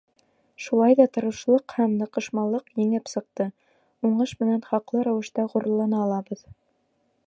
Шулай 0.67 0.95
ҙа 0.99 1.05
тырышлыҡ 1.17 1.75
һәм 1.81 1.93
ныҡышмаллыҡ 1.99 2.73
еңеп 2.85 3.13
сыҡты: 3.13 3.49
уңыш 4.11 4.37
менән 4.43 4.67
хаҡлы 4.73 5.09
рәүештә 5.11 5.51
ғорурлана 5.55 6.05
алабыҙ. 6.09 6.47